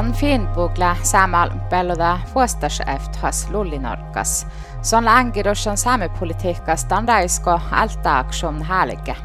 on 0.00 0.12
Finbugla 0.12 0.96
samal 1.02 1.50
pelloda 1.70 2.18
vuostasäft 2.34 3.16
has 3.16 3.50
lullinorkas. 3.50 4.46
Son 4.82 5.04
länkirushan 5.04 5.76
saamipolitiikkas 5.76 6.84
tandaisko 6.84 7.60
alta 7.70 8.18
aktion 8.18 8.62
hälke. 8.62 9.16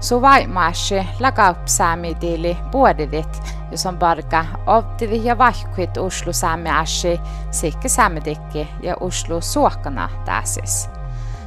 Suvai 0.00 0.46
maassi 0.46 1.06
lakaupsaamidili 1.20 2.56
puodidit, 2.70 3.42
jos 3.70 3.86
on 3.86 3.98
parka 3.98 4.44
optivi 4.66 5.24
ja 5.24 5.38
vahkuit 5.38 5.96
uslu 5.96 6.32
saamiassi, 6.32 7.20
sikki 7.50 7.88
saamitikki 7.88 8.68
ja 8.82 8.96
uslu 9.00 9.40
suokkana 9.40 10.08
täsis. 10.24 10.99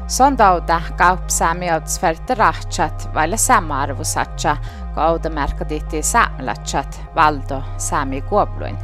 Sondauda 0.07 0.81
kaup 0.97 1.29
saami 1.31 1.71
otsferte 1.71 2.35
rahtsat 2.35 3.07
vaille 3.13 3.37
samarvusatsa, 3.37 4.57
kauda 4.95 5.29
merkaditi 5.29 6.01
saamelatsat 6.03 7.01
valdo 7.15 7.61
saami 7.77 8.21
kuobluin. 8.21 8.77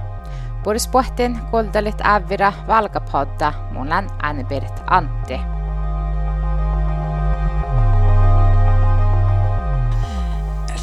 Puris 0.64 0.88
pohtin 0.88 1.40
kuldalit 1.52 2.02
avira 2.04 2.54
valgapodda 2.68 3.54
mulan 3.72 4.10
Anne-Berit 4.24 4.84
Antti. 4.88 5.40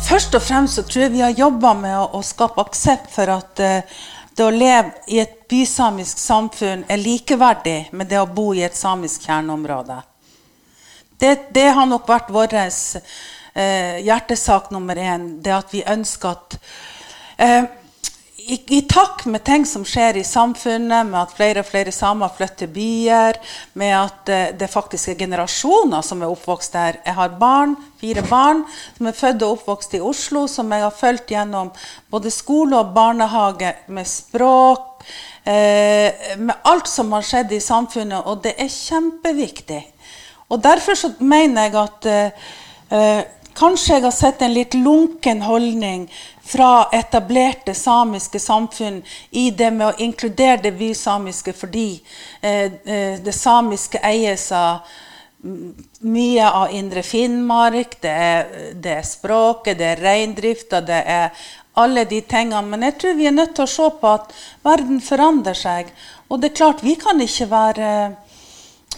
Først 0.06 0.34
og 0.34 0.42
fremst 0.42 0.78
så 0.78 0.84
tror 0.86 1.02
jeg 1.02 1.12
vi 1.12 1.24
har 1.24 1.32
jobba 1.34 1.72
med 1.74 1.96
å, 1.98 2.04
å, 2.14 2.20
skape 2.22 2.60
aksept 2.62 3.08
for 3.10 3.32
at 3.32 3.62
uh, 3.64 3.96
det 4.36 4.44
å 4.44 4.52
leve 4.52 4.92
i 5.10 5.18
et 5.18 5.32
bysamisk 5.50 6.20
samfunn 6.20 6.84
er 6.88 7.00
likeverdig 7.00 7.88
med 7.92 8.12
det 8.12 8.20
å 8.20 8.28
bo 8.30 8.52
i 8.54 8.62
et 8.62 8.76
samisk 8.76 9.26
kjerneområde. 9.26 9.96
Det, 11.18 11.48
det 11.54 11.70
har 11.72 11.88
nok 11.88 12.08
vært 12.08 12.30
vår 12.34 12.54
eh, 12.58 14.04
hjertesak 14.04 14.70
nummer 14.74 14.96
én. 15.00 15.36
Det 15.42 15.54
at 15.56 15.72
vi 15.72 15.84
ønsker 15.88 16.36
at 16.36 16.56
eh, 17.40 17.64
i, 18.46 18.78
i, 18.78 18.82
takt 18.82 19.24
med 19.26 19.42
ting 19.44 19.64
som 19.66 19.82
skjer 19.84 20.20
i 20.20 20.24
samfunnet, 20.24 21.08
med 21.08 21.18
at 21.18 21.32
flere 21.34 21.64
og 21.64 21.66
flere 21.66 21.92
samer 21.94 22.30
flytter 22.36 22.68
byer, 22.70 23.38
med 23.80 23.94
at 23.96 24.30
eh, 24.30 24.52
det 24.60 24.68
faktisk 24.70 25.10
er 25.10 25.18
generasjoner 25.24 26.04
som 26.06 26.22
er 26.22 26.30
oppvokst 26.30 26.76
der. 26.76 27.00
Jeg 27.06 27.16
har 27.16 27.34
barn, 27.40 27.74
fire 27.98 28.22
barn 28.28 28.62
som 28.98 29.10
er 29.10 29.18
født 29.18 29.42
og 29.42 29.56
oppvokst 29.56 29.96
i 29.98 30.02
Oslo, 30.04 30.44
som 30.52 30.70
jeg 30.70 30.84
har 30.84 30.94
fulgt 30.94 31.34
gjennom 31.34 31.72
både 32.12 32.30
skole 32.30 32.78
og 32.78 32.94
barnehage, 32.94 33.72
med 33.88 34.06
språk, 34.06 35.02
eh, 35.42 36.36
med 36.38 36.54
alt 36.70 36.92
som 36.92 37.10
har 37.16 37.26
skjedd 37.26 37.56
i 37.56 37.62
samfunnet. 37.64 38.30
Og 38.30 38.44
det 38.46 38.54
er 38.60 38.70
kjempeviktig. 38.70 39.82
Og 40.48 40.62
derfor 40.62 40.94
så 40.94 41.12
mener 41.18 41.62
jeg 41.62 41.74
at 41.82 42.10
uh, 42.92 43.22
Kanskje 43.56 43.94
jeg 43.94 44.02
har 44.04 44.12
sett 44.12 44.42
en 44.44 44.52
litt 44.52 44.74
lunken 44.76 45.38
holdning 45.40 46.02
fra 46.44 46.90
etablerte 46.92 47.72
samiske 47.74 48.36
samfunn 48.36 48.98
i 49.30 49.46
det 49.50 49.70
med 49.72 49.86
å 49.86 50.04
inkludere 50.04 50.60
det 50.66 50.74
vi-samiske 50.76 51.54
fordi 51.56 51.86
eh, 52.42 52.76
eh 52.84 53.14
det 53.24 53.32
samiske 53.32 54.02
eies 54.04 54.50
av 54.52 54.84
mye 56.00 56.50
av 56.50 56.74
Indre 56.74 57.02
Finnmark. 57.02 57.96
Det 58.00 58.10
er, 58.10 58.52
det 58.74 58.92
er 58.98 59.08
språket, 59.08 59.78
det 59.78 59.88
er 59.94 60.04
reindrifta, 60.04 60.80
det 60.80 61.00
er 61.06 61.48
alle 61.80 62.04
de 62.04 62.20
tingene. 62.20 62.66
Men 62.68 62.86
jeg 62.90 62.98
tror 63.00 63.16
vi 63.16 63.28
er 63.30 63.36
nødt 63.36 63.56
til 63.56 63.64
å 63.64 63.72
se 63.72 63.88
på 64.00 64.12
at 64.18 64.36
verden 64.66 65.00
forandrer 65.00 65.56
seg. 65.56 65.92
Og 66.28 66.40
det 66.40 66.52
er 66.52 66.60
klart, 66.60 66.84
vi 66.84 66.96
kan 67.00 67.20
ikke 67.20 67.50
være 67.50 67.90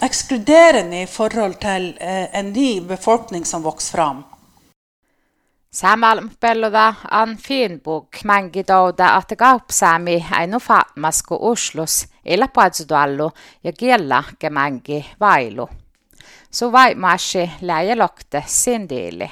ekskluderende 0.01 1.01
i 1.01 1.05
forhold 1.05 1.53
til 1.59 1.97
eh, 1.99 2.27
en 2.39 2.53
ny 2.53 2.79
befolkning 2.87 3.45
som 3.45 3.63
vokser 3.63 3.97
fram. 3.97 4.23
Samalmpelloda 5.71 6.93
an 7.11 7.35
fiinbuk 7.37 8.23
mängidouda 8.25 9.11
atagaupsaami 9.17 10.25
ainu 10.31 10.59
fatmasku 10.59 11.37
uslus 11.51 12.07
ila 12.25 12.47
paadsuduallu 12.47 13.31
ja 13.63 13.71
kiella 13.71 14.23
kemängi 14.39 15.05
vailu. 15.19 15.69
Su 16.51 16.71
vaimashi 16.71 17.51
läjä 17.61 17.97
lokte 17.97 18.43
sindiili. 18.47 19.31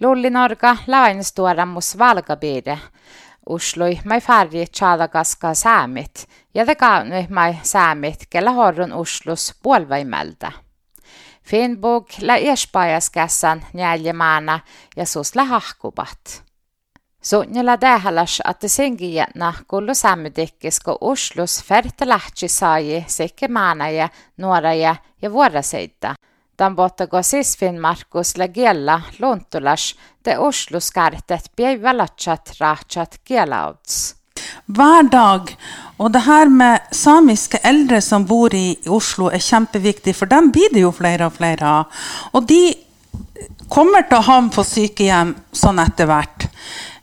Lullinorga 0.00 0.76
lainstuoramus 0.86 1.98
valgabiide. 1.98 2.78
usloi 3.46 4.00
mai 4.04 4.20
färje 4.20 4.66
tjadagaska 4.66 5.54
säämit 5.54 6.28
ja 6.54 6.66
dekaunui 6.66 7.26
mai 7.30 7.58
säämit 7.62 8.26
kella 8.30 8.50
horron 8.50 8.92
uslus 8.92 9.54
puolvaimelta. 9.62 10.52
Finnbog 11.42 12.08
la 12.20 12.36
iespaajaskässän 12.36 13.66
njäljemänä 13.72 14.60
ja 14.96 15.06
sus 15.06 15.36
lä 15.36 15.44
hahkupat. 15.44 16.46
Suunnilla 17.22 17.76
tähäläs, 17.76 18.42
että 18.50 18.68
senkijätnä 18.68 19.52
kullu 19.68 19.94
sämmytikkis, 19.94 20.80
kun 20.80 20.98
uslus 21.00 21.64
färte 21.64 22.08
lähtsi 22.08 22.48
saaji 22.48 23.04
sekä 23.06 23.48
määnäjä, 23.48 24.08
nuoraja 24.36 24.96
ja 25.22 25.32
vuoraseita. 25.32 26.14
Tämän 26.56 26.76
bottago 26.76 27.22
siis 27.22 27.56
Finnmarkus 27.56 28.36
la 28.36 28.48
giella 28.48 29.00
luntulas 29.18 29.94
te 30.22 30.38
uslus 30.38 30.90
kartet 30.90 31.50
päivälatsat 31.56 32.52
rahtsat 32.60 33.18
kielauts. 33.24 34.16
hver 34.66 35.10
dag. 35.12 35.52
Og 35.98 36.12
det 36.12 36.22
her 36.26 36.48
med 36.48 36.80
samiske 36.92 37.58
eldre 37.64 38.00
som 38.00 38.24
bor 38.26 38.54
i 38.54 38.76
Oslo, 38.88 39.30
er 39.30 39.40
kjempeviktig, 39.40 40.14
for 40.14 40.26
dem 40.26 40.50
blir 40.52 40.72
det 40.72 40.82
jo 40.82 40.92
flere 40.92 41.26
og 41.26 41.36
flere 41.38 41.66
av. 41.66 42.02
Og 42.32 42.48
de 42.48 42.74
kommer 43.72 44.04
til 44.08 44.18
å 44.18 44.26
havne 44.26 44.52
på 44.54 44.64
sykehjem 44.64 45.34
sånn 45.56 45.80
etter 45.82 46.08
hvert. 46.10 46.48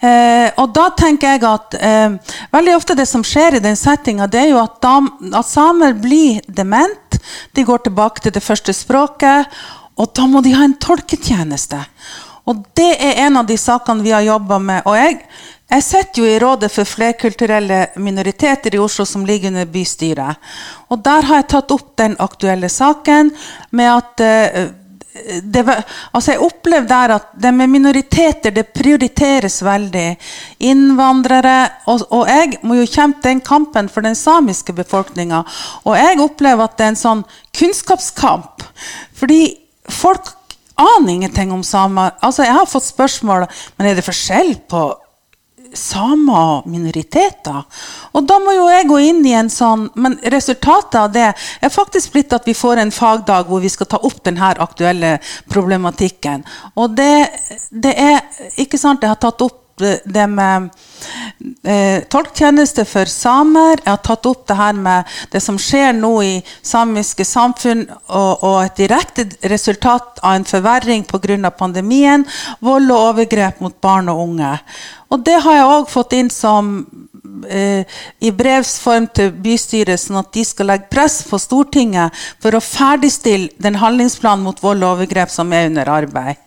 Eh, 0.03 0.49
og 0.59 0.73
da 0.75 0.89
tenker 0.97 1.35
jeg 1.35 1.43
at 1.47 1.77
eh, 1.79 2.35
veldig 2.51 2.75
ofte 2.75 2.95
det 2.99 3.07
som 3.07 3.23
skjer 3.25 3.57
i 3.57 3.63
den 3.63 3.77
settinga, 3.79 4.27
det 4.27 4.41
er 4.41 4.49
jo 4.51 4.61
at, 4.61 4.77
dam, 4.83 5.09
at 5.31 5.47
samer 5.47 5.95
blir 5.97 6.41
dement. 6.47 7.02
De 7.55 7.65
går 7.67 7.85
tilbake 7.87 8.23
til 8.23 8.35
det 8.35 8.43
første 8.43 8.73
språket, 8.73 9.49
og 9.95 10.13
da 10.15 10.27
må 10.27 10.41
de 10.41 10.55
ha 10.57 10.65
en 10.65 10.77
tolketjeneste. 10.81 11.79
Og 12.49 12.63
det 12.75 12.91
er 12.99 13.25
en 13.25 13.39
av 13.39 13.47
de 13.47 13.57
sakene 13.57 14.03
vi 14.03 14.11
har 14.11 14.25
jobba 14.25 14.59
med. 14.59 14.87
Og 14.89 14.97
jeg 14.97 15.19
jeg 15.73 15.83
sitter 15.83 16.21
jo 16.21 16.27
i 16.29 16.39
Rådet 16.41 16.69
for 16.69 16.85
flerkulturelle 16.85 17.79
minoriteter 17.97 18.75
i 18.75 18.79
Oslo, 18.81 19.07
som 19.09 19.23
ligger 19.25 19.49
under 19.49 19.65
bystyret. 19.65 20.51
Og 20.93 20.99
der 21.01 21.25
har 21.25 21.39
jeg 21.39 21.47
tatt 21.49 21.73
opp 21.73 21.95
den 21.97 22.13
aktuelle 22.21 22.69
saken 22.69 23.31
med 23.71 23.89
at 23.89 24.21
uh, 24.21 24.67
det, 25.43 25.61
altså 26.11 26.33
jeg 26.33 26.41
opplevde 26.41 26.89
der 26.89 27.11
at 27.19 27.25
det 27.37 27.51
med 27.53 27.69
minoriteter 27.69 28.53
det 28.55 28.71
prioriteres 28.73 29.59
veldig. 29.65 30.07
Innvandrere. 30.65 31.57
Og, 31.91 32.05
og 32.09 32.29
jeg 32.29 32.57
må 32.65 32.79
jo 32.79 32.89
kjempe 32.89 33.21
den 33.27 33.43
kampen 33.45 33.89
for 33.93 34.05
den 34.05 34.17
samiske 34.17 34.73
befolkninga. 34.73 35.43
Og 35.85 35.97
jeg 35.99 36.21
opplever 36.23 36.65
at 36.65 36.79
det 36.79 36.87
er 36.87 36.95
en 36.95 37.03
sånn 37.03 37.25
kunnskapskamp. 37.53 38.65
Fordi 39.19 39.41
folk 39.89 40.33
aner 40.81 41.13
ingenting 41.13 41.53
om 41.53 41.61
samer. 41.63 42.15
Altså, 42.25 42.47
jeg 42.47 42.57
har 42.57 42.69
fått 42.69 42.89
spørsmål 42.89 43.45
men 43.77 43.89
er 43.89 43.97
det 43.97 44.07
forskjell 44.07 44.55
på 44.69 44.87
samer 45.77 46.57
og 46.57 46.67
minoriteter. 46.69 47.63
Og 48.13 48.27
da 48.29 48.37
må 48.43 48.53
jo 48.55 48.67
jeg 48.71 48.89
gå 48.89 48.99
inn 49.09 49.23
i 49.25 49.35
en 49.37 49.49
sånn 49.49 49.89
Men 49.95 50.15
resultatet 50.31 50.99
av 50.99 51.11
det 51.13 51.25
er 51.33 51.73
faktisk 51.73 52.13
blitt 52.13 52.33
at 52.35 52.47
vi 52.47 52.55
får 52.57 52.81
en 52.81 52.91
fagdag 52.93 53.49
hvor 53.49 53.63
vi 53.63 53.71
skal 53.71 53.89
ta 53.89 53.99
opp 54.01 54.23
denne 54.25 54.53
aktuelle 54.63 55.17
problematikken. 55.51 56.43
Og 56.75 56.95
det, 56.97 57.27
det 57.71 57.93
er 57.97 58.21
ikke 58.61 58.77
sant, 58.77 59.03
Jeg 59.03 59.13
har 59.15 59.21
tatt 59.21 59.41
opp 59.41 59.62
det 59.83 60.25
med 60.31 60.69
eh, 61.63 62.03
tolktjeneste 62.11 62.85
for 62.87 63.09
samer. 63.09 63.81
Jeg 63.81 63.91
har 63.91 64.01
tatt 64.05 64.27
opp 64.29 64.45
det 64.49 64.57
her 64.57 64.77
med 64.77 65.13
det 65.33 65.41
som 65.43 65.59
skjer 65.59 65.93
nå 65.97 66.13
i 66.23 66.33
samiske 66.61 67.25
samfunn, 67.27 67.85
og, 68.07 68.43
og 68.43 68.57
et 68.63 68.83
direkte 68.83 69.27
resultat 69.51 70.21
av 70.23 70.39
en 70.39 70.47
forverring 70.47 71.05
pga. 71.09 71.51
pandemien. 71.51 72.25
Vold 72.59 72.91
og 72.91 73.09
overgrep 73.13 73.61
mot 73.61 73.79
barn 73.81 74.09
og 74.09 74.21
unge. 74.27 74.57
Og 75.13 75.21
det 75.25 75.39
har 75.45 75.59
jeg 75.59 75.71
òg 75.75 75.89
fått 75.91 76.15
inn 76.17 76.29
som 76.33 76.71
eh, 77.49 77.85
i 78.19 78.31
brevsform 78.33 79.07
til 79.13 79.33
bystyret, 79.43 80.01
sånn 80.01 80.21
at 80.23 80.31
de 80.33 80.45
skal 80.47 80.71
legge 80.71 80.89
press 80.93 81.21
på 81.27 81.39
Stortinget 81.41 82.15
for 82.41 82.55
å 82.55 82.63
ferdigstille 82.63 83.53
den 83.61 83.77
handlingsplanen 83.81 84.45
mot 84.47 84.63
vold 84.63 84.83
og 84.83 84.97
overgrep 84.97 85.31
som 85.33 85.53
er 85.53 85.69
under 85.69 85.91
arbeid. 85.99 86.41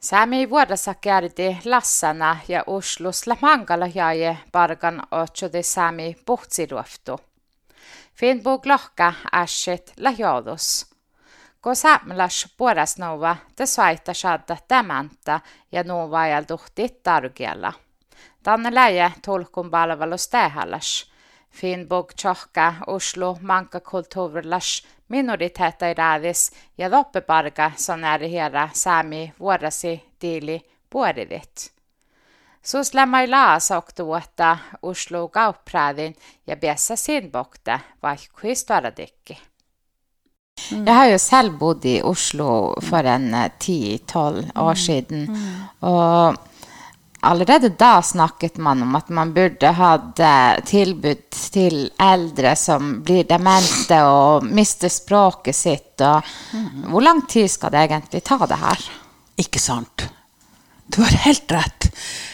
Sami 0.00 0.50
vuodessa 0.50 0.94
kärti 0.94 1.58
Lassana 1.64 2.36
ja 2.48 2.64
Uslus 2.66 3.26
Lamangala 3.26 3.86
jäi 3.86 4.36
parkan 4.52 5.02
otsudi 5.10 5.62
Sami 5.62 6.16
puhtsiruoftu. 6.26 7.20
Finnbog 8.14 8.66
lohka 8.66 9.12
ässit 9.34 9.92
lahjoudus. 10.00 10.86
Ko 11.60 11.74
saamlas 11.74 12.54
puolesnouva 12.56 13.36
te 13.56 13.66
svaita 13.66 14.14
saada 14.14 14.56
tämäntä 14.68 15.40
ja 15.72 15.84
nuu 15.84 16.10
vajaltuhti 16.10 16.88
tarkialla. 17.02 17.72
Tänne 18.42 18.74
läjä 18.74 19.10
tulkun 19.24 19.70
palvelus 19.70 20.28
tehallas. 20.28 21.12
Finnbog 21.50 22.12
tjohka 22.16 22.74
Oslo 22.86 23.38
manka 23.40 23.80
kulturlas 23.80 24.82
minoriteetairadis 25.08 26.50
ja 26.78 26.90
loppeparga 26.90 27.72
sonäri 27.76 28.30
hiera 28.30 28.68
saami 28.72 29.32
vuorasi 29.40 30.04
tiili 30.18 30.60
puoridit. 30.90 31.72
Så 32.62 32.84
slämmar 32.84 33.28
la 33.28 33.58
tuota 33.94 34.58
Oslo 34.82 35.28
gauppraadin 35.28 36.14
ja 36.46 36.56
bessa 36.56 36.96
sin 36.96 37.32
bokte, 37.32 37.80
vaikka 38.02 38.40
historia 38.42 38.96
dikki. 38.96 39.38
Mm. 40.72 40.86
Jeg 40.86 40.94
har 40.94 41.06
jo 41.06 41.18
selv 41.18 41.58
bodd 41.58 41.84
i 41.84 42.00
Oslo 42.02 42.74
for 42.82 43.06
en 43.06 43.34
eh, 43.34 43.50
ti-tolv 43.58 44.50
år 44.56 44.74
mm. 44.74 44.76
siden. 44.76 45.24
Mm. 45.30 45.88
Og 45.88 46.36
allerede 47.20 47.72
da 47.78 48.02
snakket 48.02 48.60
man 48.62 48.82
om 48.82 48.94
at 48.98 49.08
man 49.08 49.32
burde 49.34 49.72
hatt 49.74 50.20
tilbud 50.68 51.24
til 51.34 51.88
eldre 51.98 52.52
som 52.56 52.98
blir 53.02 53.26
demente 53.26 53.98
og 54.06 54.46
mister 54.46 54.92
språket 54.92 55.56
sitt. 55.56 55.96
Og 55.98 56.22
mm. 56.52 56.86
hvor 56.92 57.02
lang 57.02 57.24
tid 57.28 57.50
skal 57.50 57.74
det 57.74 57.88
egentlig 57.88 58.22
ta, 58.22 58.38
det 58.46 58.60
her? 58.62 58.86
Ikke 59.38 59.62
sant. 59.62 60.06
Du 60.88 61.02
har 61.02 61.12
helt 61.26 61.52
rett. 61.52 61.90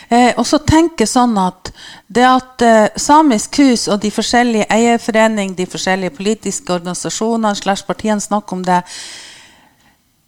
Eh, 0.08 0.32
og 0.38 0.46
så 0.46 0.60
tenke 0.62 1.06
sånn 1.08 1.34
at 1.40 1.72
det 2.06 2.24
at 2.28 2.62
eh, 2.62 2.86
Samisk 3.00 3.58
hus 3.62 3.86
og 3.90 4.02
de 4.04 4.12
forskjellige 4.14 4.68
eierforeningene, 4.70 5.56
de 5.58 5.66
forskjellige 5.70 6.14
politiske 6.14 6.76
organisasjonene 6.76 7.54
slash 7.58 7.86
partiene 7.88 8.22
snakker 8.22 8.58
om 8.58 8.66
det 8.66 8.82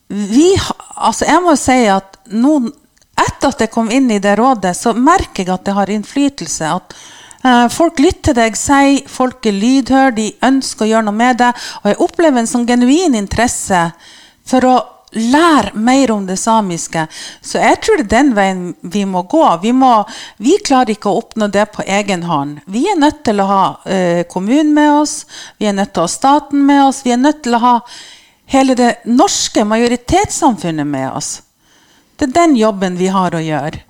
vi, 0.06 0.52
altså 0.94 1.26
Jeg 1.26 1.42
må 1.42 1.50
jo 1.56 1.58
si 1.58 1.78
at 1.90 2.18
noen, 2.30 2.68
etter 3.16 3.52
at 3.52 3.62
jeg 3.64 3.72
kom 3.72 3.90
inn 3.92 4.10
i 4.12 4.22
det 4.22 4.36
rådet, 4.38 4.74
så 4.76 4.94
merker 4.94 5.44
jeg 5.44 5.54
at 5.54 5.64
det 5.66 5.76
har 5.76 5.92
innflytelse. 5.92 6.72
At 6.72 6.96
eh, 7.42 7.66
folk 7.72 8.02
lytter 8.02 8.30
til 8.30 8.38
det 8.38 8.50
jeg 8.50 8.60
sier 8.60 9.08
folk 9.10 9.46
er 9.48 9.56
lydhøre, 9.56 10.16
de 10.18 10.28
ønsker 10.44 10.86
å 10.86 10.90
gjøre 10.90 11.08
noe 11.08 11.20
med 11.22 11.40
det. 11.42 11.54
Og 11.82 11.90
jeg 11.92 12.02
opplever 12.08 12.42
en 12.42 12.50
sånn 12.50 12.68
genuin 12.68 13.16
interesse 13.18 13.88
for 14.46 14.68
å 14.68 14.76
lære 15.16 15.70
mer 15.74 16.10
om 16.10 16.26
det 16.26 16.36
samiske. 16.36 17.06
Så 17.40 17.58
jeg 17.62 17.80
tror 17.82 18.00
det 18.00 18.06
er 18.06 18.12
den 18.12 18.34
veien 18.36 18.64
vi 18.82 19.04
må 19.08 19.22
gå. 19.30 19.44
Vi, 19.62 19.72
må, 19.72 19.92
vi 20.42 20.58
klarer 20.64 20.92
ikke 20.96 21.10
å 21.10 21.22
oppnå 21.22 21.48
det 21.52 21.68
på 21.72 21.86
egen 21.86 22.26
hånd. 22.28 22.60
Vi 22.66 22.84
er 22.90 22.98
nødt 23.00 23.22
til 23.24 23.40
å 23.40 23.48
ha 23.48 23.64
eh, 23.84 24.26
kommunen 24.28 24.74
med 24.76 24.92
oss, 25.00 25.22
vi 25.58 25.70
er 25.70 25.76
nødt 25.76 25.94
til 25.94 26.04
å 26.04 26.08
ha 26.08 26.12
staten 26.12 26.66
med 26.66 26.84
oss, 26.88 27.04
vi 27.06 27.14
er 27.14 27.22
nødt 27.22 27.42
til 27.46 27.56
å 27.56 27.62
ha 27.62 27.74
hele 28.52 28.76
det 28.78 28.92
norske 29.08 29.64
majoritetssamfunnet 29.66 30.86
med 30.86 31.10
oss. 31.10 31.40
Det 32.18 32.24
er 32.30 32.32
den 32.32 32.56
jobben 32.56 32.94
vi 32.96 33.10
har 33.12 33.34
å 33.36 33.40
gjøre. 33.44 33.82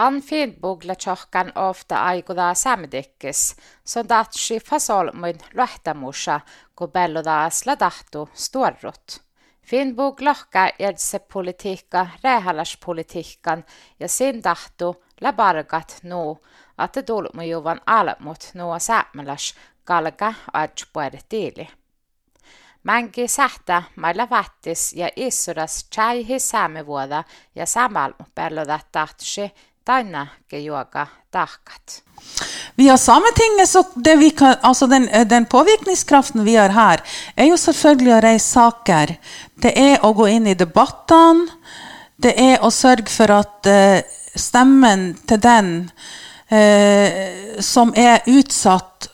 Anfin 0.00 0.54
buglatjohkan 0.60 1.50
ofta 1.60 1.98
aikuda 2.08 2.54
samedikkis, 2.56 3.42
så 3.84 4.02
datsi 4.02 4.56
fasolmuin 4.60 5.42
lohtamusha, 5.52 6.38
kun 6.74 6.90
bello 6.94 7.22
da 7.22 7.50
sladahtu 7.50 8.24
storrut. 8.32 9.20
Finnbog 9.64 10.20
lohka 10.20 10.70
edse 10.78 11.18
politiikka 11.18 12.06
rehalaspolitiikkan 12.24 13.64
ja 14.00 14.08
sin 14.08 14.42
tahtu 14.42 14.94
labargat 15.20 15.98
nu, 16.02 16.38
että 16.84 17.02
tulmujuvan 17.02 17.80
almut 17.86 18.50
nuo 18.54 18.78
säämeläs 18.78 19.54
kalka 19.84 20.34
adjupuertiili. 20.52 21.68
Mänki 21.68 21.83
sähtä 23.26 23.82
mailla 23.96 24.30
vattis 24.30 24.92
ja 24.92 25.08
issuras 25.16 25.86
chaihi 25.94 26.38
säämevuoda 26.38 27.24
ja 27.54 27.66
samalmu 27.66 28.24
pelloda 28.34 28.80
tahtsi 28.92 29.52
taina 29.84 30.26
juoga 30.52 31.06
tahkat. 31.30 32.02
Vi 32.76 32.88
har 32.88 32.96
Sametinget, 32.96 33.68
så 33.68 33.84
kan, 34.36 34.56
altså 34.62 34.86
den, 34.86 35.08
den, 35.30 35.46
påvirkningskraften 35.46 36.44
vi 36.44 36.54
har 36.54 36.68
her, 36.68 37.02
er 37.36 37.44
jo 37.44 37.56
selvfølgelig 37.56 38.14
å 38.14 38.20
reise 38.24 38.48
saker. 38.48 39.14
Det 39.62 39.72
er 39.76 40.04
å 40.04 40.12
gå 40.12 40.26
inn 40.26 40.46
i 40.46 40.54
debattene. 40.54 41.46
Det 42.16 42.34
er 42.40 42.64
å 42.64 42.70
sørge 42.70 43.10
for 43.10 43.30
at 43.30 43.68
uh, 43.68 44.00
stemmen 44.34 45.14
til 45.28 45.42
den 45.42 45.70
uh, 46.50 47.60
som 47.60 47.92
er 47.96 48.24
utsatt, 48.26 49.10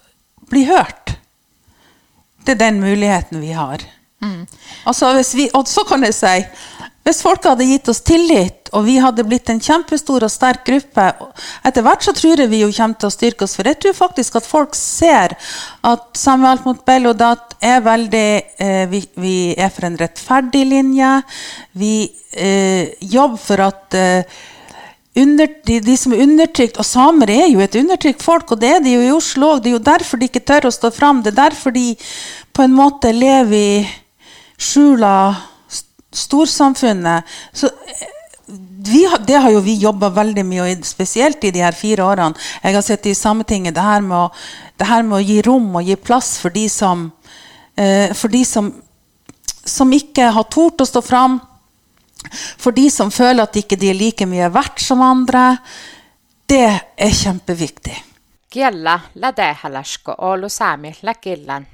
blir 0.51 0.71
hørt. 0.71 1.00
Det 2.45 2.57
er 2.57 2.63
den 2.67 2.81
muligheten 2.83 3.41
vi 3.43 3.53
har. 3.57 3.85
Mm. 4.21 4.47
Altså, 4.89 5.15
vi, 5.37 5.49
og 5.57 5.69
så 5.69 5.85
kan 5.89 6.05
jeg 6.05 6.17
si 6.17 6.37
hvis 7.01 7.23
folk 7.25 7.47
hadde 7.49 7.65
gitt 7.65 7.89
oss 7.89 8.03
tillit, 8.05 8.69
og 8.77 8.85
vi 8.85 8.99
hadde 9.01 9.25
blitt 9.27 9.49
en 9.51 9.61
kjempestor 9.63 10.27
og 10.27 10.31
sterk 10.31 10.67
gruppe 10.69 11.07
Etter 11.67 11.83
hvert 11.83 12.05
så 12.05 12.13
tror 12.15 12.43
jeg 12.43 12.51
vi 12.53 12.61
jo 12.61 12.69
kommer 12.77 13.01
til 13.01 13.09
å 13.09 13.15
styrke 13.15 13.47
oss, 13.47 13.57
for 13.57 13.67
jeg 13.67 13.81
tror 13.81 13.97
faktisk 13.97 14.37
at 14.39 14.47
folk 14.47 14.77
ser 14.79 15.35
at 15.89 16.05
Samuel 16.21 16.61
mot 16.67 16.85
Bellodat 16.87 17.57
er 17.65 17.81
veldig 17.83 18.29
eh, 18.61 18.85
vi, 18.93 19.01
vi, 19.17 19.35
er 19.57 19.73
for 19.73 19.89
en 19.89 19.99
rettferdig 20.01 20.63
linje. 20.69 21.11
Vi 21.81 21.95
eh, 22.37 22.93
jobber 23.01 23.43
for 23.43 23.65
at 23.65 23.99
eh, 23.99 24.39
under, 25.23 25.49
de, 25.67 25.79
de, 25.85 25.97
som 25.99 26.13
er 26.15 26.23
undertrykt 26.25 26.79
Og 26.81 26.87
samer 26.87 27.31
er 27.35 27.47
jo 27.51 27.63
et 27.63 27.77
undertrykt 27.81 28.23
folk, 28.23 28.53
og 28.53 28.61
det 28.63 28.71
er 28.77 28.85
de 28.85 28.95
jo 28.95 29.03
i 29.05 29.13
Oslo 29.15 29.55
òg. 29.55 29.63
Det 29.63 29.73
er 29.73 29.77
jo 29.77 29.89
derfor 29.91 30.21
de 30.21 30.29
ikke 30.31 30.45
tør 30.47 30.69
å 30.69 30.75
stå 30.75 30.93
fram. 30.95 31.23
Det 31.25 31.33
er 31.33 31.43
derfor 31.43 31.75
de 31.75 31.87
på 32.57 32.65
en 32.65 32.77
måte 32.77 33.13
lever 33.15 33.57
i 33.59 33.89
skjula 34.61 35.15
storsamfunnet 36.11 37.29
så 37.57 37.71
vi, 38.83 39.05
det 39.27 39.39
har 39.39 39.53
jo 39.53 39.61
vi 39.63 39.77
jobba 39.79 40.09
veldig 40.15 40.45
mye 40.47 40.65
med, 40.65 40.87
spesielt 40.89 41.45
i 41.45 41.53
de 41.55 41.63
her 41.63 41.77
fire 41.77 42.05
årene. 42.07 42.39
Jeg 42.63 42.75
har 42.75 42.85
sett 42.85 43.07
i 43.07 43.15
Sametinget 43.15 43.77
det 43.77 43.85
her 43.85 44.03
med 44.05 44.17
å, 44.17 44.29
her 44.83 45.05
med 45.07 45.19
å 45.19 45.25
gi 45.25 45.41
rom 45.47 45.69
og 45.77 45.87
gi 45.87 45.97
plass 46.01 46.39
for 46.41 46.55
de 46.55 46.65
som, 46.73 47.11
eh, 47.77 48.15
for 48.17 48.33
de 48.33 48.41
som, 48.49 48.73
som 49.65 49.93
ikke 49.93 50.31
har 50.35 50.49
tort 50.51 50.81
å 50.81 50.89
stå 50.89 51.03
fram. 51.05 51.39
For 52.59 52.73
de 52.77 52.91
som 52.91 53.11
føler 53.11 53.43
at 53.43 53.57
ikke 53.57 53.77
de 53.77 53.91
er 53.91 53.99
like 53.99 54.27
mye 54.27 54.51
verdt 54.53 54.81
som 54.81 55.03
andre. 55.03 55.59
Det 56.49 56.81
er 56.97 57.13
kjempeviktig. 57.23 57.97
Kiellä 58.51 59.01
lädehallasko 59.15 60.15
Oulu 60.19 60.49
saami 60.49 60.97
läkillän 61.03 61.67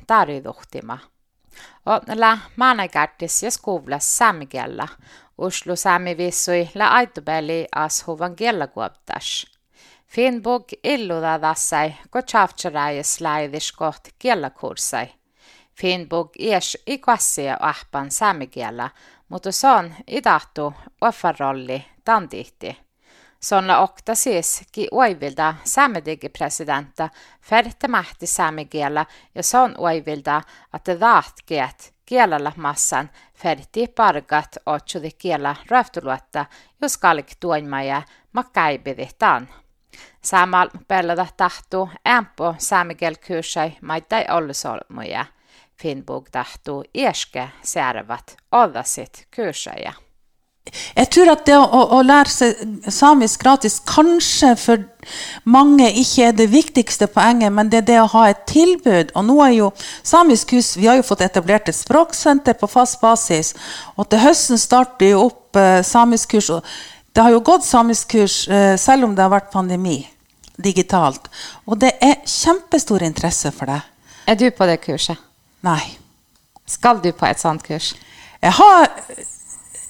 Og 1.87 1.94
Otnella 1.94 2.38
maanaikartis 2.56 3.43
ja 3.43 3.50
skuvlas 3.50 4.19
saamikielä. 4.19 4.88
Uslu 5.38 5.76
saami 5.76 6.16
vissui 6.16 6.69
la 6.75 6.88
aitubeli 6.88 7.66
as 7.75 8.06
huvan 8.06 8.37
kielakuoptas. 8.37 9.46
Finnbog 10.08 10.64
illudadassai, 10.84 11.94
ko 12.10 12.22
chavcharais 12.22 13.20
laidis 13.20 13.72
koht 13.72 14.08
kielakurssai. 14.19 15.06
Finnbog 15.75 16.31
ies 16.38 16.76
i 16.87 16.99
kvassia 16.99 17.56
ahpan 17.60 18.10
saamikielä, 18.10 18.90
mutta 19.28 19.52
se 19.52 19.69
on 19.69 19.94
idahtu 20.06 20.75
offerrolli 21.00 21.87
tantihti. 22.05 22.87
on 23.56 23.70
okta 23.70 24.14
siis 24.14 24.62
ki 24.73 24.88
oivilda 24.90 25.54
samedige 25.64 26.28
presidenta 26.28 27.09
färtämähti 27.42 28.26
saamekielä 28.26 29.06
ja 29.35 29.42
se 29.42 29.59
on 29.59 29.75
oivilda, 29.78 30.42
että 30.75 31.00
vaatkeet 31.00 31.95
kielellä 32.06 32.52
massan 32.56 33.11
färti 33.35 33.87
pargat 33.87 34.56
otsuli 34.66 35.11
kielä 35.18 35.56
röftuluotta, 35.71 36.47
jos 36.83 36.99
kalk 36.99 37.26
tuonmaja 37.40 38.02
makaibivitaan. 38.33 39.49
Samalla 40.23 40.73
pelata 40.88 41.26
tahtuu 41.37 41.90
ämpö 42.09 42.54
saamikielkyyssäi 42.59 43.76
maittai 43.83 44.25
ollusolmuja. 44.30 45.26
Finnbog 45.80 46.30
tahtu 46.33 46.83
ieske 46.95 47.50
särvat 47.62 48.37
odasit 48.50 49.26
kursaja. 49.30 49.95
Jeg 50.97 51.11
tror 51.14 51.30
at 51.30 51.45
det 51.47 51.54
å, 51.54 51.80
å, 51.95 51.99
lære 52.02 52.33
seg 52.33 52.88
samisk 52.90 53.42
gratis 53.45 53.76
kanskje 53.87 54.50
for 54.59 54.83
mange 55.47 55.87
ikke 56.00 56.30
er 56.30 56.35
det 56.35 56.49
viktigste 56.50 57.06
poenget, 57.12 57.52
men 57.54 57.71
det 57.71 57.85
er 57.85 57.87
det 57.90 57.99
å 58.02 58.09
ha 58.16 58.25
et 58.33 58.42
tilbud. 58.50 59.12
Og 59.14 59.28
nå 59.28 59.37
er 59.45 59.52
jo 59.61 59.68
Samisk 60.02 60.56
hus 60.56 60.73
Vi 60.80 60.88
har 60.88 60.99
jo 60.99 61.06
fått 61.06 61.23
etablert 61.26 61.71
et 61.71 61.78
språksenter 61.78 62.59
på 62.59 62.68
fast 62.71 62.99
basis. 63.00 63.52
Og 63.95 64.09
til 64.11 64.25
høsten 64.25 64.59
starter 64.59 65.12
jo 65.12 65.28
opp 65.28 65.61
eh, 65.61 65.85
samiskkurs. 65.87 66.50
Det 67.14 67.23
har 67.23 67.37
jo 67.37 67.45
gått 67.47 67.68
samiskkurs 67.68 68.40
eh, 68.49 68.75
selv 68.80 69.06
om 69.06 69.14
det 69.14 69.23
har 69.23 69.33
vært 69.37 69.52
pandemi 69.54 70.00
digitalt. 70.56 71.30
Og 71.68 71.78
det 71.78 71.95
er 72.02 72.25
kjempestor 72.26 73.04
interesse 73.06 73.52
for 73.54 73.71
det. 73.71 73.80
Er 74.26 74.40
du 74.40 74.49
på 74.50 74.66
det 74.66 74.80
kurset? 74.83 75.21
Nei. 75.64 75.96
Skal 76.66 77.00
du 77.00 77.12
på 77.12 77.26
et 77.28 77.40
sånt 77.40 77.62
kurs? 77.62 77.94
Jeg 78.42 78.52
har 78.58 78.90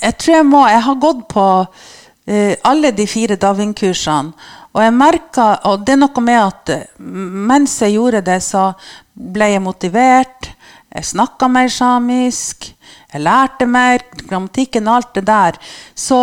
jeg 0.00 0.18
tror 0.20 0.35
jeg 0.37 0.46
må 0.46 0.62
Jeg 0.68 0.85
har 0.87 1.00
gått 1.00 1.25
på 1.32 1.46
uh, 1.64 2.54
alle 2.68 2.92
de 2.92 3.06
fire 3.08 3.37
Davin-kursene. 3.40 4.32
Og 4.76 4.82
jeg 4.82 4.92
merket, 4.92 5.64
Og 5.64 5.87
det 5.87 5.94
er 5.94 6.02
noe 6.02 6.20
med 6.20 6.37
at 6.37 6.70
eh, 6.75 6.88
mens 7.00 7.78
jeg 7.80 7.94
gjorde 7.94 8.20
det, 8.26 8.42
så 8.44 8.75
ble 9.14 9.46
jeg 9.54 9.62
motivert. 9.64 10.50
Jeg 10.92 11.08
snakka 11.12 11.49
mer 11.49 11.70
samisk. 11.73 12.75
Jeg 13.12 13.23
lærte 13.25 13.64
mer. 13.66 14.04
Grammatikken 14.28 14.90
og 14.90 14.99
alt 14.99 15.14
det 15.14 15.25
der. 15.30 15.56
Så 15.96 16.18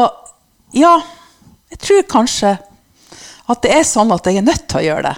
ja, 0.78 0.94
jeg 1.74 1.82
tror 1.82 2.06
kanskje 2.20 2.54
at 3.50 3.66
det 3.66 3.74
er 3.74 3.90
sånn 3.90 4.14
at 4.14 4.30
jeg 4.30 4.38
er 4.38 4.46
nødt 4.46 4.68
til 4.70 4.84
å 4.84 4.86
gjøre 4.86 5.08
det. 5.10 5.16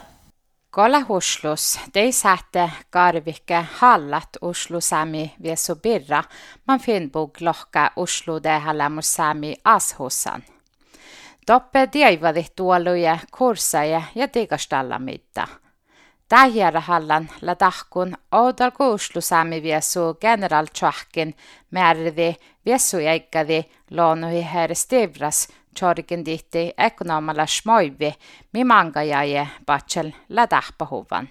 Kolahuslus 0.75 1.79
teisäätte 1.93 2.71
karvikke 2.89 3.65
hallat 3.73 4.29
Oslo 4.41 4.81
sami 4.81 5.33
viesu 5.43 5.75
birra, 5.75 6.23
man 6.67 6.79
finnbog 6.79 7.37
lohka 7.41 7.91
Oslo 7.95 8.43
dehalamus 8.43 9.13
sami 9.13 9.55
ashussan. 9.63 10.43
Doppe 11.47 11.89
diivadi 11.93 12.45
tuoluje 12.55 13.19
kurssaje 13.37 14.03
ja 14.15 14.27
digastalla 14.33 14.99
mitta. 14.99 15.47
Tähjärhallan 16.29 17.29
la 17.41 17.55
tahkun 17.55 18.17
oudal 18.31 18.71
kuuslusami 18.71 19.63
viesu 19.63 20.17
general 20.21 20.65
tjahkin 20.79 21.35
määridi 21.71 22.35
viesu 22.65 22.99
jäikkadi 22.99 23.65
loonuhi 23.91 24.47
her 24.53 24.75
stivras 24.75 25.47
chorikin 25.79 26.25
dihti 26.25 26.73
ekonomalla 26.77 27.45
smoivi, 27.45 28.13
mi 28.53 28.63
mangajaje 28.63 29.47
batsel 29.65 30.11
la 30.29 30.47
tahpahuvan. 30.47 31.29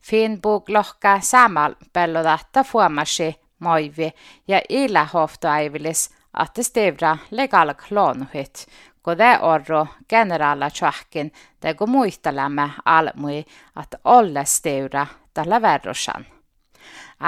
Fin 0.00 0.42
buk 0.42 0.68
lohka 0.68 1.20
samal 1.20 1.74
pellodatta 1.92 2.64
fuomasi 2.64 3.34
moivi 3.58 4.12
ja 4.48 4.60
ila 4.68 5.04
hoftoaivilis 5.04 6.10
atte 6.32 6.62
stevra 6.62 7.16
legal 7.30 7.74
klonuhit, 7.74 8.66
kode 9.02 9.38
orro 9.40 9.86
generala 10.08 10.70
tjahkin 10.70 11.32
tego 11.60 11.86
muistalamme 11.86 12.70
almui 12.84 13.44
at 13.76 13.94
Olle 14.04 14.44
stevra 14.44 15.06
tällä 15.34 15.62
verrosan. 15.62 16.26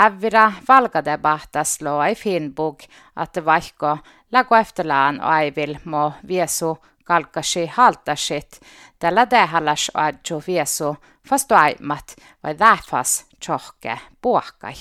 Ävira 0.07 0.53
valkadebahtas 0.69 1.81
loa 1.83 2.07
i 2.07 2.15
Finnbog 2.15 2.81
att 3.17 3.37
vaikko 3.45 3.99
lagu 4.35 4.55
efterlaan 4.59 5.21
aivil 5.21 5.77
mo 5.85 6.13
viesu 6.29 6.77
kalkasi 7.05 7.67
haltasit, 7.67 8.61
tällä 8.99 9.27
dehallas 9.31 9.91
adju 9.95 10.43
viesu 10.47 10.97
fastu 11.29 11.55
aimat 11.55 12.17
vai 12.43 12.55
täfas 12.55 13.25
tjohke 13.41 13.99
puhkai. 14.23 14.77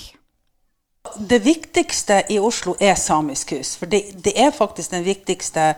Det 1.28 1.44
viktigste 1.44 2.24
i 2.28 2.38
Oslo 2.38 2.76
er 2.80 2.94
samisk 2.94 3.52
hus. 3.52 3.76
For 3.76 3.86
det, 3.86 4.24
det 4.24 4.32
er 4.40 4.50
faktisk 4.50 4.90
den 4.90 5.04
viktigste 5.04 5.74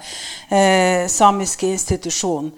eh, 0.50 1.08
samiske 1.08 1.66
institusjonen. 1.66 2.52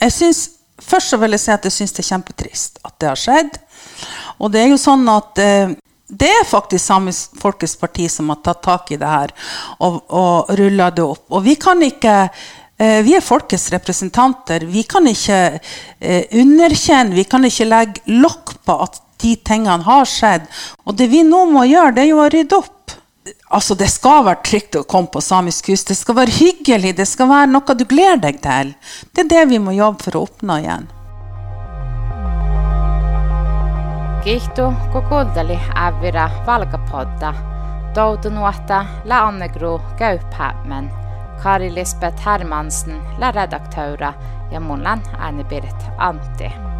Jeg 0.00 0.12
synes, 0.12 0.50
Først 0.82 1.08
så 1.08 1.16
vil 1.16 1.36
jeg 1.36 1.40
si 1.40 1.50
at 1.52 1.66
jeg 1.66 1.72
syns 1.72 1.92
det 1.92 2.02
er 2.02 2.08
kjempetrist 2.08 2.80
at 2.84 2.94
det 3.00 3.08
har 3.08 3.20
skjedd. 3.20 3.58
Og 4.42 4.52
det 4.52 4.64
er 4.64 4.72
jo 4.72 4.78
sånn 4.80 5.06
at 5.12 5.38
eh, 5.38 5.74
det 6.12 6.28
er 6.28 6.44
faktisk 6.44 6.84
Samisk 6.84 7.38
Folkets 7.40 7.76
Parti 7.80 8.08
som 8.12 8.28
har 8.32 8.42
tatt 8.44 8.60
tak 8.64 8.90
i 8.92 8.98
det 9.00 9.08
her 9.08 9.32
og, 9.80 10.02
og 10.12 10.50
rulla 10.58 10.90
det 10.92 11.06
opp. 11.06 11.24
Og 11.32 11.40
vi 11.46 11.54
kan 11.60 11.80
ikke 11.86 12.16
eh, 12.26 13.00
vi 13.06 13.14
er 13.16 13.24
folkets 13.24 13.70
representanter. 13.72 14.66
Vi 14.68 14.84
kan 14.84 15.08
ikke 15.08 15.40
eh, 15.56 16.28
underkjenne, 16.36 17.16
vi 17.16 17.24
kan 17.24 17.48
ikke 17.48 17.70
legge 17.70 18.20
lokk 18.20 18.58
på 18.66 18.76
at 18.84 19.00
de 19.24 19.34
tingene 19.40 19.80
har 19.86 20.08
skjedd. 20.08 20.48
Og 20.84 21.00
det 21.00 21.08
vi 21.08 21.24
nå 21.24 21.46
må 21.48 21.64
gjøre, 21.70 21.96
det 21.96 22.04
er 22.04 22.12
jo 22.12 22.20
å 22.20 22.30
rydde 22.32 22.60
opp. 22.60 22.96
Altså, 23.54 23.76
Det 23.78 23.88
skal 23.88 24.26
være 24.26 24.44
trygt 24.44 24.76
å 24.76 24.84
komme 24.84 25.08
på 25.08 25.22
samisk 25.24 25.72
hus. 25.72 25.86
Det 25.88 25.96
skal 25.96 26.18
være 26.18 26.40
hyggelig. 26.42 26.96
Det 26.98 27.08
skal 27.08 27.30
være 27.30 27.52
noe 27.54 27.78
du 27.78 27.86
gleder 27.88 28.20
deg 28.26 28.42
til. 28.44 28.74
Det 29.14 29.24
er 29.24 29.36
det 29.36 29.46
vi 29.54 29.62
må 29.62 29.78
jobbe 29.78 30.10
for 30.10 30.18
å 30.18 30.26
oppnå 30.28 30.60
igjen. 30.60 30.90
Kiihtu 34.22 34.74
kukuldeli 34.92 35.60
ävira 35.74 36.30
valkapodda. 36.46 37.34
Doutunuotta 37.94 38.86
la 39.04 39.26
Annegro 39.26 39.82
Gauphämmen. 39.98 40.90
Kari 41.42 41.74
Lisbeth 41.74 42.26
Hermansen 42.26 43.02
la 43.18 43.30
redaktöra 43.30 44.12
ja 44.50 44.60
mun 44.60 44.86
Anne-Berit 45.18 45.90
Antti. 45.98 46.71